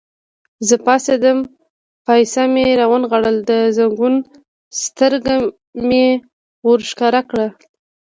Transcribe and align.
زه 0.67 0.75
پاڅېدم، 0.85 1.39
پایڅه 2.05 2.43
مې 2.53 2.65
را 2.79 2.85
ونغاړل، 2.91 3.37
د 3.49 3.51
زنګون 3.77 4.15
سترګه 4.83 5.35
مې 5.87 6.05
ور 6.65 6.79
ښکاره 6.89 7.21
کړل. 7.29 7.49